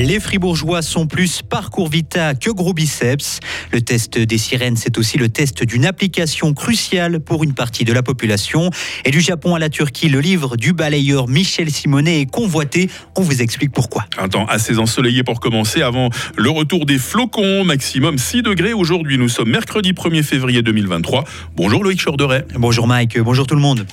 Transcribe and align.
Les 0.00 0.20
Fribourgeois 0.20 0.80
sont 0.80 1.08
plus 1.08 1.42
parcours 1.42 1.88
vita 1.88 2.34
que 2.36 2.50
gros 2.50 2.72
biceps. 2.72 3.40
Le 3.72 3.80
test 3.80 4.16
des 4.16 4.38
sirènes, 4.38 4.76
c'est 4.76 4.96
aussi 4.96 5.18
le 5.18 5.28
test 5.28 5.64
d'une 5.64 5.84
application 5.84 6.54
cruciale 6.54 7.18
pour 7.18 7.42
une 7.42 7.52
partie 7.52 7.84
de 7.84 7.92
la 7.92 8.04
population. 8.04 8.70
Et 9.04 9.10
du 9.10 9.20
Japon 9.20 9.56
à 9.56 9.58
la 9.58 9.70
Turquie, 9.70 10.08
le 10.08 10.20
livre 10.20 10.56
du 10.56 10.72
balayeur 10.72 11.26
Michel 11.26 11.68
Simonet 11.70 12.20
est 12.20 12.30
convoité. 12.30 12.88
On 13.16 13.22
vous 13.22 13.42
explique 13.42 13.72
pourquoi. 13.72 14.04
Un 14.18 14.28
temps 14.28 14.46
assez 14.46 14.78
ensoleillé 14.78 15.24
pour 15.24 15.40
commencer 15.40 15.82
avant 15.82 16.10
le 16.36 16.50
retour 16.50 16.86
des 16.86 16.98
flocons, 16.98 17.64
maximum 17.64 18.18
6 18.18 18.42
degrés. 18.42 18.74
Aujourd'hui, 18.74 19.18
nous 19.18 19.28
sommes 19.28 19.50
mercredi 19.50 19.94
1er 19.94 20.22
février 20.22 20.62
2023. 20.62 21.24
Bonjour 21.56 21.82
Loïc 21.82 22.00
Chorderet. 22.04 22.46
Bonjour 22.54 22.86
Mike, 22.86 23.18
bonjour 23.18 23.48
tout 23.48 23.56
le 23.56 23.62
monde. 23.62 23.84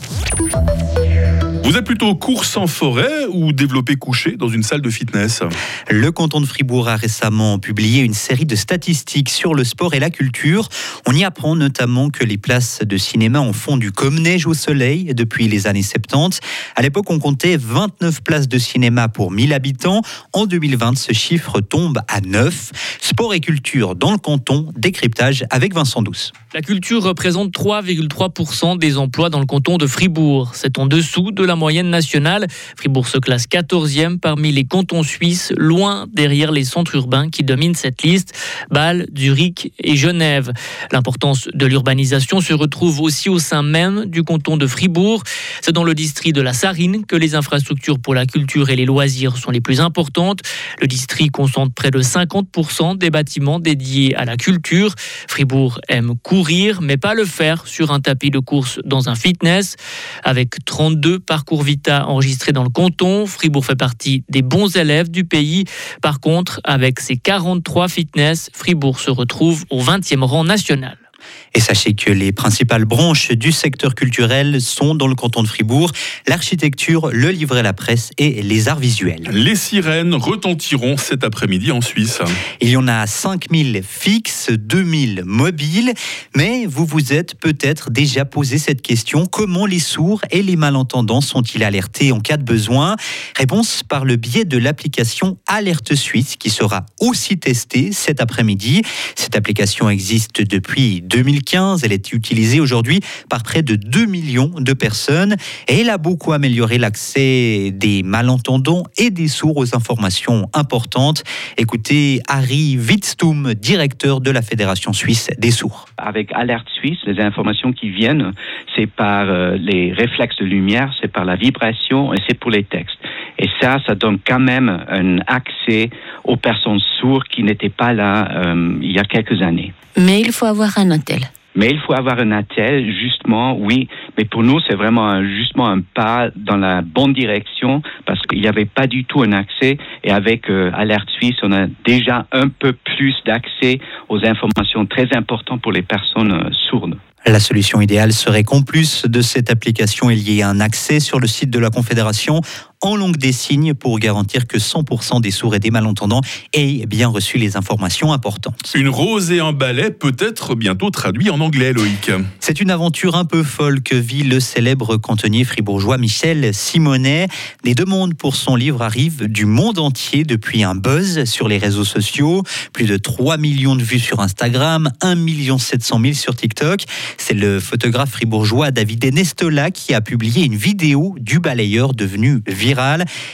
Vous 1.66 1.76
êtes 1.76 1.84
plutôt 1.84 2.14
course 2.14 2.58
en 2.58 2.68
forêt 2.68 3.26
ou 3.32 3.52
développé 3.52 3.96
couché 3.96 4.38
dans 4.38 4.50
une 4.50 4.62
salle 4.62 4.82
de 4.82 4.90
fitness 4.92 5.42
Le 5.90 6.12
canton 6.12 6.40
de 6.40 6.46
Fribourg 6.46 6.88
a 6.88 6.96
récemment 6.96 7.58
publié 7.58 8.04
une 8.04 8.14
série 8.14 8.46
de 8.46 8.55
statistiques 8.55 9.30
sur 9.30 9.55
le 9.55 9.64
sport 9.64 9.96
et 9.96 10.00
la 10.00 10.12
culture. 10.12 10.70
On 11.08 11.14
y 11.14 11.24
apprend 11.24 11.55
notamment 11.55 12.12
que 12.12 12.24
les 12.24 12.38
places 12.38 12.82
de 12.84 12.98
cinéma 12.98 13.40
en 13.40 13.52
font 13.52 13.78
du 13.78 13.91
comme 13.91 14.20
neige 14.20 14.46
au 14.46 14.54
soleil 14.54 15.16
depuis 15.16 15.48
les 15.48 15.66
années 15.66 15.82
70. 15.82 16.40
À 16.76 16.84
l'époque, 16.84 17.10
on 17.10 17.18
comptait 17.18 17.58
29 17.58 18.22
places 18.22 18.48
de 18.48 18.60
cinéma 18.60 19.08
pour 19.08 19.32
1000 19.32 19.52
habitants. 19.52 20.04
En 20.34 20.46
2020, 20.46 20.96
ce 20.96 21.13
chiffre 21.13 21.62
tombe 21.62 21.98
à 22.08 22.22
9. 22.22 22.74
Sport 23.02 23.34
et 23.34 23.40
culture 23.40 23.96
dans 23.96 24.12
le 24.12 24.20
canton, 24.20 24.72
décryptage 24.77 25.46
avec 25.50 25.74
Vincent 25.74 26.04
Douce. 26.04 26.32
La 26.54 26.62
culture 26.62 27.02
représente 27.02 27.52
3,3% 27.52 28.77
des 28.77 29.00
emplois 29.00 29.32
dans 29.32 29.40
le 29.40 29.48
canton 29.48 29.77
de 29.77 29.88
Fribourg. 29.88 30.52
C'est 30.54 30.77
en 30.77 30.86
dessous 30.86 31.32
de 31.32 31.44
la 31.44 31.54
moyenne 31.55 31.89
nationale. 31.89 32.48
Fribourg 32.75 33.07
se 33.07 33.17
classe 33.17 33.48
14e 33.48 34.20
parmi 34.20 34.51
les 34.51 34.65
cantons 34.65 35.03
suisses, 35.03 35.53
loin 35.57 36.07
derrière 36.13 36.51
les 36.51 36.63
centres 36.63 36.95
urbains 36.95 37.29
qui 37.29 37.43
dominent 37.43 37.75
cette 37.75 38.03
liste, 38.03 38.34
Bâle, 38.70 39.07
Zurich 39.17 39.71
et 39.79 39.95
Genève. 39.95 40.51
L'importance 40.91 41.48
de 41.53 41.65
l'urbanisation 41.65 42.41
se 42.41 42.53
retrouve 42.53 43.01
aussi 43.01 43.29
au 43.29 43.39
sein 43.39 43.63
même 43.63 44.05
du 44.05 44.23
canton 44.23 44.57
de 44.57 44.67
Fribourg. 44.67 45.23
C'est 45.61 45.71
dans 45.71 45.83
le 45.83 45.93
district 45.93 46.35
de 46.35 46.41
la 46.41 46.53
Sarine 46.53 47.05
que 47.05 47.15
les 47.15 47.35
infrastructures 47.35 47.99
pour 47.99 48.13
la 48.13 48.26
culture 48.26 48.70
et 48.70 48.76
les 48.76 48.85
loisirs 48.85 49.37
sont 49.37 49.51
les 49.51 49.61
plus 49.61 49.79
importantes. 49.79 50.39
Le 50.81 50.87
district 50.87 51.31
concentre 51.31 51.73
près 51.73 51.91
de 51.91 52.01
50% 52.01 52.98
des 52.98 53.09
bâtiments 53.09 53.59
dédiés 53.59 54.15
à 54.15 54.26
la 54.26 54.37
culture. 54.37 54.93
Fribourg 55.27 55.79
aime 55.87 56.15
courir, 56.21 56.81
mais 56.81 56.98
pas 56.98 57.13
le 57.13 57.26
faire 57.26 57.67
sur 57.67 57.91
un 57.91 57.99
tapis 57.99 58.29
de 58.29 58.39
course 58.39 58.79
dans 58.85 59.09
un 59.09 59.15
fitness. 59.15 59.76
Avec 60.23 60.63
32 60.65 61.20
parcours 61.20 61.45
parcours 61.46 61.62
Vita 61.62 62.07
enregistré 62.07 62.54
dans 62.54 62.63
le 62.63 62.70
canton. 62.70 63.27
Fribourg 63.27 63.63
fait 63.63 63.76
partie 63.76 64.24
des 64.29 64.41
bons 64.41 64.75
élèves 64.78 65.12
du 65.12 65.25
pays. 65.25 65.66
Par 66.01 66.19
contre, 66.19 66.59
avec 66.63 67.00
ses 67.00 67.18
43 67.18 67.88
fitness, 67.88 68.50
Fribourg 68.51 69.00
se 69.00 69.12
retrouve 69.12 69.63
au 69.69 69.79
20e 69.79 70.23
rang 70.23 70.44
national. 70.44 71.04
Et 71.53 71.59
sachez 71.59 71.94
que 71.94 72.12
les 72.12 72.31
principales 72.31 72.85
branches 72.85 73.31
du 73.31 73.51
secteur 73.51 73.95
culturel 73.95 74.62
sont 74.62 74.95
dans 74.95 75.07
le 75.07 75.16
canton 75.16 75.44
de 75.44 75.47
Fribourg, 75.47 75.91
l'architecture, 76.28 77.09
le 77.12 77.29
livret 77.29 77.63
la 77.63 77.73
presse 77.73 78.12
et 78.17 78.41
les 78.41 78.67
arts 78.67 78.79
visuels. 78.79 79.29
Les 79.31 79.56
sirènes 79.56 80.13
retentiront 80.13 80.97
cet 80.97 81.23
après-midi 81.23 81.72
en 81.72 81.81
Suisse. 81.81 82.19
Il 82.62 82.69
y 82.69 82.78
en 82.78 82.88
a 82.88 83.07
5000 83.07 83.81
fixes, 83.88 84.51
2000 84.51 85.23
mobiles, 85.25 85.94
mais 86.35 86.66
vous 86.66 86.85
vous 86.85 87.13
êtes 87.13 87.35
peut-être 87.35 87.89
déjà 87.89 88.25
posé 88.25 88.57
cette 88.57 88.81
question, 88.81 89.25
comment 89.25 89.66
les 89.66 89.79
sourds 89.79 90.22
et 90.31 90.41
les 90.41 90.56
malentendants 90.56 91.22
sont-ils 91.22 91.63
alertés 91.63 92.12
en 92.12 92.19
cas 92.19 92.38
de 92.38 92.44
besoin? 92.44 92.95
Réponse 93.35 93.84
par 93.84 94.06
le 94.06 94.16
biais 94.16 94.45
de 94.45 94.57
l'application 94.57 95.38
Alerte 95.47 95.95
Suisse 95.95 96.35
qui 96.38 96.50
sera 96.50 96.85
aussi 97.00 97.38
testée 97.38 97.91
cet 97.91 98.21
après-midi. 98.21 98.81
Cette 99.16 99.35
application 99.35 99.89
existe 99.89 100.41
depuis 100.41 101.01
2015. 101.15 101.83
Elle 101.85 101.93
est 101.93 102.11
utilisée 102.11 102.59
aujourd'hui 102.59 102.99
par 103.29 103.41
près 103.43 103.61
de 103.61 103.75
2 103.75 104.05
millions 104.05 104.51
de 104.59 104.73
personnes 104.73 105.35
et 105.69 105.79
elle 105.81 105.89
a 105.89 105.97
beaucoup 105.97 106.33
amélioré 106.33 106.77
l'accès 106.77 107.71
des 107.71 108.03
malentendants 108.03 108.83
et 108.97 109.11
des 109.11 109.29
sourds 109.29 109.57
aux 109.57 109.75
informations 109.75 110.49
importantes. 110.53 111.23
Écoutez 111.57 112.19
Harry 112.27 112.77
Wittstum, 112.77 113.53
directeur 113.53 114.19
de 114.19 114.29
la 114.29 114.41
Fédération 114.41 114.91
suisse 114.91 115.29
des 115.37 115.51
sourds. 115.51 115.85
Avec 115.97 116.33
Alerte 116.33 116.67
Suisse, 116.69 116.99
les 117.05 117.21
informations 117.21 117.71
qui 117.71 117.89
viennent, 117.89 118.33
c'est 118.75 118.87
par 118.87 119.29
euh, 119.29 119.55
les 119.57 119.93
réflexes 119.93 120.37
de 120.37 120.45
lumière, 120.45 120.93
c'est 120.99 121.11
par 121.11 121.23
la 121.23 121.37
vibration 121.37 122.13
et 122.13 122.17
c'est 122.27 122.37
pour 122.37 122.51
les 122.51 122.63
textes. 122.63 122.97
Et 123.38 123.50
ça, 123.62 123.79
ça 123.85 123.96
donne 123.96 124.19
quand 124.25 124.40
même 124.40 124.69
un 124.88 125.19
accès 125.28 125.90
aux 126.23 126.38
personnes 126.38 126.79
sourdes 127.00 127.28
qui 127.28 127.44
n'étaient 127.44 127.69
pas 127.69 127.94
là 127.94 128.29
euh, 128.31 128.78
il 128.81 128.91
y 128.91 129.00
a 129.00 129.03
quelques 129.03 129.41
années. 129.41 129.73
Mais 129.97 130.22
il 130.22 130.31
faut 130.31 130.46
avoir 130.46 130.78
un 130.78 130.91
attel. 130.91 131.22
Mais 131.56 131.69
il 131.72 131.79
faut 131.79 131.94
avoir 131.94 132.19
un 132.19 132.31
attel, 132.31 132.94
justement, 133.00 133.57
oui. 133.57 133.88
Mais 134.18 134.25
pour 134.25 134.44
nous, 134.44 134.59
c'est 134.68 134.75
vraiment 134.75 135.07
un, 135.07 135.25
justement 135.25 135.68
un 135.68 135.79
pas 135.79 136.29
dans 136.35 136.57
la 136.57 136.81
bonne 136.81 137.13
direction 137.13 137.81
parce 138.06 138.22
qu'il 138.24 138.41
n'y 138.41 138.47
avait 138.47 138.66
pas 138.66 138.88
du 138.88 139.06
tout 139.06 139.22
un 139.22 139.31
accès. 139.31 139.78
Et 140.03 140.12
avec 140.12 140.50
euh, 140.50 140.69
Alerte 140.74 141.09
Suisse, 141.12 141.38
on 141.44 141.53
a 141.53 141.68
déjà 141.85 142.28
un 142.34 142.50
peu 142.50 142.74
plus 142.74 143.16
d'accès 143.25 143.79
aux 144.09 144.19
informations 144.25 144.85
très 144.85 145.07
importantes 145.16 145.62
pour 145.62 145.72
les 145.72 145.81
personnes 145.81 146.34
euh, 146.34 146.50
sourdes. 146.69 146.97
La 147.28 147.40
solution 147.40 147.81
idéale 147.81 148.12
serait 148.12 148.44
qu'en 148.44 148.62
plus 148.62 149.06
de 149.07 149.22
cette 149.22 149.50
application, 149.50 150.12
il 150.12 150.19
y 150.29 150.40
ait 150.40 150.44
un 150.44 150.59
accès 150.59 151.00
sur 151.00 151.19
le 151.19 151.25
site 151.25 151.50
de 151.50 151.57
la 151.57 151.72
Confédération 151.72 152.41
en 152.85 152.96
langue 152.96 153.18
des 153.18 153.31
signes 153.31 153.73
pour 153.73 153.97
garantir 154.00 154.46
que 154.46 154.57
100% 154.57 155.19
des 155.19 155.31
sourds 155.31 155.56
et 155.56 155.59
des 155.59 155.72
malentendants 155.72 156.22
aient 156.53 156.85
bien 156.85 157.07
reçu 157.07 157.38
les 157.38 157.57
informations 157.57 158.13
importantes. 158.13 158.72
Une 158.75 158.90
rose 158.90 159.31
et 159.31 159.40
un 159.40 159.53
balai 159.53 159.90
peut 159.90 160.16
être 160.19 160.53
bientôt 160.53 160.91
traduit 160.91 161.29
en 161.29 161.40
anglais, 161.40 161.74
Loïc. 161.74 162.12
C'est 162.40 162.62
une 162.62 162.69
aventure 162.69 163.16
un 163.16 163.25
peu 163.25 163.44
folle 163.44 163.81
que 163.81 163.95
vit 163.95 164.24
le 164.24 164.40
célèbre 164.40 164.97
cantonnier 164.97 165.44
fribourgeois 165.44 165.97
Michel 165.97 166.53
Simonet. 166.53 167.28
Les 167.63 167.74
demandes 167.74 168.13
pour 168.13 168.35
son 168.35 168.56
livre 168.56 168.84
arrivent 168.84 169.25
du 169.25 169.45
monde 169.45 169.79
entier 169.79 170.24
depuis 170.24 170.63
un 170.63 170.75
buzz 170.75 171.25
sur 171.25 171.47
les 171.47 171.57
réseaux 171.57 171.85
sociaux. 171.85 172.44
Plus 172.72 172.85
de 172.85 172.97
3 172.97 173.38
millions 173.38 173.75
de 173.75 173.84
vues 173.84 174.00
sur 174.00 174.19
Instagram, 174.19 174.91
1 175.01 175.57
700 175.57 176.00
000 176.01 176.13
sur 176.13 176.35
TikTok. 176.35 176.81
C'est 177.18 177.34
le 177.34 177.59
photographe 177.59 178.12
fribourgeois 178.12 178.69
David 178.69 179.12
Nestola 179.13 179.72
qui 179.72 179.94
a 179.94 180.01
publié 180.01 180.45
une 180.45 180.56
vidéo 180.56 181.16
du 181.19 181.40
balayeur 181.40 181.94
devenu 181.94 182.41
viral 182.47 182.75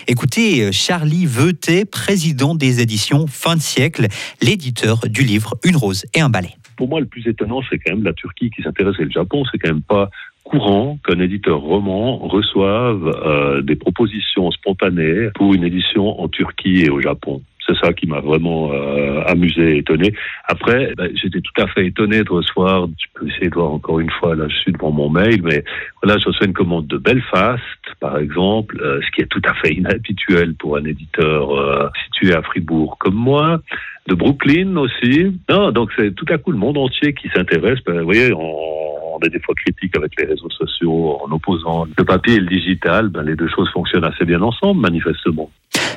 Écoutez 0.08 0.62
euh, 0.62 0.72
Charlie 0.72 1.26
Veutet, 1.26 1.86
président 1.86 2.54
des 2.54 2.82
éditions 2.82 3.26
Fin 3.28 3.56
de 3.56 3.62
siècle, 3.62 4.08
l'éditeur 4.42 5.00
du 5.08 5.24
livre 5.24 5.56
Une 5.64 5.76
rose 5.76 6.06
et 6.14 6.22
un 6.22 6.30
balai. 6.30 6.52
Pour 6.78 6.88
moi, 6.88 7.00
le 7.00 7.06
plus 7.06 7.28
étonnant, 7.28 7.62
c'est 7.70 7.78
quand 7.80 7.96
même 7.96 8.04
la 8.04 8.14
Turquie 8.14 8.50
qui 8.52 8.62
s'intéresse 8.62 8.96
et 9.00 9.04
le 9.04 9.12
Japon. 9.12 9.44
C'est 9.52 9.58
quand 9.58 9.70
même 9.70 9.82
pas 9.82 10.10
courant 10.44 10.98
qu'un 11.06 11.20
éditeur 11.20 11.60
roman 11.60 12.18
reçoive 12.18 13.08
euh, 13.08 13.62
des 13.62 13.76
propositions 13.76 14.52
spontanées 14.52 15.30
pour 15.36 15.54
une 15.54 15.64
édition 15.64 16.20
en 16.22 16.28
Turquie 16.28 16.82
et 16.82 16.90
au 16.90 17.02
Japon. 17.02 17.42
C'est 17.72 17.86
ça 17.86 17.94
qui 17.94 18.08
m'a 18.08 18.20
vraiment 18.20 18.72
euh, 18.74 19.22
amusé, 19.28 19.78
étonné. 19.78 20.14
Après, 20.46 20.94
ben, 20.98 21.10
j'étais 21.16 21.42
tout 21.42 21.62
à 21.62 21.68
fait 21.68 21.86
étonné 21.88 22.24
de 22.24 22.30
recevoir, 22.30 22.88
je 22.88 23.06
peux 23.14 23.28
essayer 23.28 23.50
de 23.50 23.56
voir 23.56 23.72
encore 23.72 24.00
une 24.00 24.10
fois, 24.10 24.36
là 24.36 24.48
je 24.48 24.56
suis 24.58 24.72
devant 24.72 24.92
mon 24.92 25.10
mail, 25.10 25.42
mais 25.44 25.64
voilà, 26.02 26.20
je 26.20 26.28
reçois 26.28 26.48
une 26.48 26.54
commande 26.54 26.88
de 26.88 26.98
Belfast, 26.98 27.62
par 28.00 28.18
exemple, 28.18 28.80
euh, 28.82 29.00
ce 29.06 29.12
qui 29.12 29.22
est 29.22 29.28
tout 29.28 29.42
à 29.46 29.54
fait 29.56 29.74
inhabituel 29.74 30.56
pour 30.56 30.78
un 30.78 30.84
éditeur 30.86 31.52
euh, 31.52 31.90
situé 32.06 32.34
à 32.34 32.42
Fribourg 32.42 32.98
comme 33.00 33.16
moi, 33.16 33.62
de 34.08 34.16
Brooklyn 34.16 34.76
aussi. 34.78 35.32
Donc 35.48 35.92
c'est 35.96 36.14
tout 36.16 36.26
à 36.30 36.38
coup 36.38 36.52
le 36.52 36.58
monde 36.58 36.78
entier 36.78 37.14
qui 37.14 37.30
s'intéresse. 37.30 37.80
Ben, 37.86 38.00
vous 38.00 38.06
voyez, 38.06 38.34
on, 38.34 38.91
des 39.30 39.40
fois 39.40 39.56
critique 39.56 39.96
avec 39.96 40.12
les 40.20 40.26
réseaux 40.26 40.50
sociaux 40.50 41.20
en 41.24 41.32
opposant 41.32 41.88
le 41.98 42.04
papier 42.04 42.36
et 42.36 42.40
le 42.40 42.48
digital. 42.48 43.10
Ben, 43.10 43.24
les 43.24 43.36
deux 43.36 43.50
choses 43.56 43.70
fonctionnent 43.74 44.06
assez 44.06 44.26
bien 44.26 44.42
ensemble, 44.42 44.82
manifestement. 44.82 45.50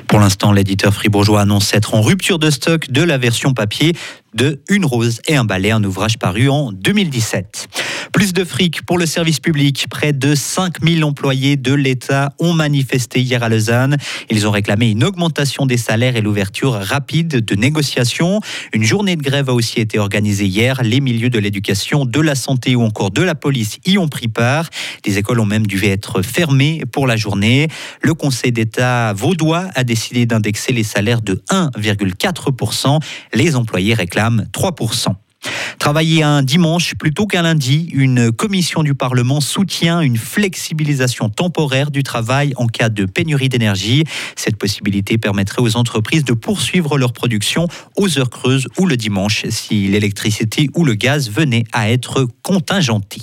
Pour 0.07 0.19
l'instant, 0.19 0.51
l'éditeur 0.51 0.93
fribourgeois 0.93 1.41
annonce 1.41 1.73
être 1.73 1.95
en 1.95 2.01
rupture 2.01 2.39
de 2.39 2.49
stock 2.49 2.89
de 2.89 3.01
la 3.01 3.17
version 3.17 3.53
papier 3.53 3.93
de 4.33 4.59
Une 4.69 4.85
rose 4.85 5.21
et 5.27 5.35
un 5.35 5.45
balai, 5.45 5.71
un 5.71 5.83
ouvrage 5.83 6.19
paru 6.19 6.49
en 6.49 6.71
2017. 6.71 8.04
Plus 8.15 8.31
de 8.31 8.45
fric 8.45 8.83
pour 8.83 8.97
le 8.97 9.05
service 9.05 9.41
public. 9.41 9.87
Près 9.89 10.13
de 10.13 10.35
5000 10.35 11.03
employés 11.03 11.57
de 11.57 11.73
l'État 11.73 12.31
ont 12.39 12.53
manifesté 12.53 13.19
hier 13.19 13.43
à 13.43 13.49
Lausanne. 13.49 13.97
Ils 14.29 14.47
ont 14.47 14.51
réclamé 14.51 14.89
une 14.89 15.03
augmentation 15.03 15.65
des 15.65 15.75
salaires 15.75 16.15
et 16.15 16.21
l'ouverture 16.21 16.71
rapide 16.71 17.43
de 17.43 17.55
négociations. 17.55 18.39
Une 18.71 18.85
journée 18.85 19.17
de 19.17 19.21
grève 19.21 19.49
a 19.49 19.53
aussi 19.53 19.81
été 19.81 19.99
organisée 19.99 20.45
hier. 20.45 20.81
Les 20.81 21.01
milieux 21.01 21.29
de 21.29 21.39
l'éducation, 21.39 22.05
de 22.05 22.21
la 22.21 22.35
santé 22.35 22.77
ou 22.77 22.83
encore 22.83 23.11
de 23.11 23.21
la 23.21 23.35
police 23.35 23.79
y 23.85 23.97
ont 23.97 24.07
pris 24.07 24.29
part. 24.29 24.69
Des 25.03 25.17
écoles 25.17 25.41
ont 25.41 25.45
même 25.45 25.67
dû 25.67 25.83
être 25.83 26.21
fermées 26.21 26.83
pour 26.89 27.07
la 27.07 27.17
journée. 27.17 27.67
Le 28.01 28.13
Conseil 28.13 28.53
d'État 28.53 29.11
vaudois 29.11 29.65
a 29.75 29.83
décidé 29.83 30.25
d'indexer 30.25 30.71
les 30.71 30.83
salaires 30.83 31.21
de 31.21 31.43
1,4%. 31.49 32.97
Les 33.33 33.57
employés 33.57 33.93
réclament 33.93 34.47
3%. 34.53 35.15
Travailler 35.79 36.23
un 36.23 36.41
dimanche 36.41 36.95
plutôt 36.95 37.27
qu'un 37.27 37.43
lundi, 37.43 37.89
une 37.93 38.31
commission 38.31 38.83
du 38.83 38.95
Parlement 38.95 39.41
soutient 39.41 40.01
une 40.01 40.17
flexibilisation 40.17 41.29
temporaire 41.29 41.91
du 41.91 42.03
travail 42.03 42.53
en 42.55 42.67
cas 42.67 42.89
de 42.89 43.05
pénurie 43.05 43.49
d'énergie. 43.49 44.03
Cette 44.35 44.57
possibilité 44.57 45.17
permettrait 45.17 45.61
aux 45.61 45.77
entreprises 45.77 46.23
de 46.23 46.33
poursuivre 46.33 46.97
leur 46.97 47.13
production 47.13 47.67
aux 47.97 48.17
heures 48.17 48.29
creuses 48.29 48.67
ou 48.77 48.85
le 48.85 48.97
dimanche 48.97 49.45
si 49.49 49.87
l'électricité 49.87 50.69
ou 50.75 50.85
le 50.85 50.95
gaz 50.95 51.29
venaient 51.29 51.65
à 51.73 51.89
être 51.91 52.27
contingentés. 52.41 53.21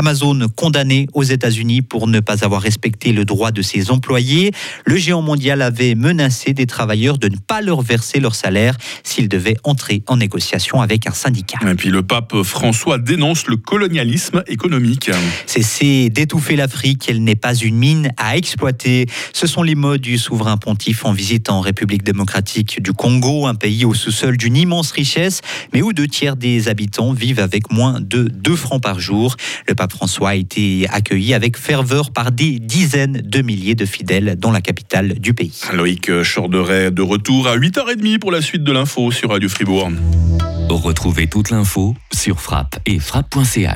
Amazon 0.00 0.48
condamné 0.56 1.08
aux 1.12 1.22
États-Unis 1.22 1.82
pour 1.82 2.06
ne 2.06 2.20
pas 2.20 2.42
avoir 2.42 2.62
respecté 2.62 3.12
le 3.12 3.26
droit 3.26 3.50
de 3.50 3.60
ses 3.60 3.90
employés. 3.90 4.50
Le 4.86 4.96
géant 4.96 5.20
mondial 5.20 5.60
avait 5.60 5.94
menacé 5.94 6.54
des 6.54 6.64
travailleurs 6.64 7.18
de 7.18 7.28
ne 7.28 7.36
pas 7.36 7.60
leur 7.60 7.82
verser 7.82 8.18
leur 8.18 8.34
salaire 8.34 8.78
s'ils 9.04 9.28
devaient 9.28 9.58
entrer 9.62 10.02
en 10.06 10.16
négociation 10.16 10.80
avec 10.80 11.06
un 11.06 11.12
syndicat. 11.12 11.58
Et 11.70 11.74
puis 11.74 11.90
le 11.90 12.02
pape 12.02 12.42
François 12.44 12.96
dénonce 12.96 13.46
le 13.46 13.58
colonialisme 13.58 14.42
économique. 14.46 15.10
Cessez 15.44 16.08
d'étouffer 16.08 16.56
l'Afrique, 16.56 17.04
elle 17.10 17.22
n'est 17.22 17.36
pas 17.36 17.54
une 17.54 17.76
mine 17.76 18.10
à 18.16 18.38
exploiter. 18.38 19.04
Ce 19.34 19.46
sont 19.46 19.62
les 19.62 19.74
mots 19.74 19.98
du 19.98 20.16
souverain 20.16 20.56
pontife 20.56 21.04
en 21.04 21.12
visite 21.12 21.50
en 21.50 21.60
République 21.60 22.04
démocratique 22.04 22.82
du 22.82 22.94
Congo, 22.94 23.46
un 23.46 23.54
pays 23.54 23.84
au 23.84 23.92
sous-sol 23.92 24.38
d'une 24.38 24.56
immense 24.56 24.92
richesse, 24.92 25.42
mais 25.74 25.82
où 25.82 25.92
deux 25.92 26.08
tiers 26.08 26.36
des 26.36 26.68
habitants 26.68 27.12
vivent 27.12 27.40
avec 27.40 27.70
moins 27.70 28.00
de 28.00 28.22
2 28.32 28.56
francs 28.56 28.82
par 28.82 28.98
jour. 28.98 29.36
Le 29.68 29.74
pape 29.90 30.00
François 30.00 30.30
a 30.30 30.34
été 30.34 30.86
accueilli 30.90 31.34
avec 31.34 31.56
ferveur 31.56 32.10
par 32.10 32.32
des 32.32 32.58
dizaines 32.58 33.22
de 33.24 33.42
milliers 33.42 33.74
de 33.74 33.84
fidèles 33.84 34.36
dans 34.38 34.50
la 34.50 34.60
capitale 34.60 35.18
du 35.18 35.34
pays. 35.34 35.60
Loïc 35.72 36.10
Chorderet 36.22 36.90
de 36.90 37.02
retour 37.02 37.48
à 37.48 37.56
8h30 37.56 38.18
pour 38.18 38.32
la 38.32 38.40
suite 38.40 38.64
de 38.64 38.72
l'info 38.72 39.10
sur 39.10 39.30
Radio 39.30 39.48
Fribourg. 39.48 39.90
Retrouvez 40.68 41.26
toute 41.26 41.50
l'info 41.50 41.94
sur 42.12 42.40
frappe 42.40 42.78
et 42.86 42.98
frappe.ch. 42.98 43.68